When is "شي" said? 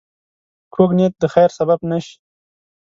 2.05-2.15